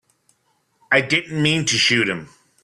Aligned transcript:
I 0.91 1.01
didn't 1.01 1.39
mean 1.39 1.65
to 1.65 1.77
shoot 1.77 2.09
him. 2.09 2.29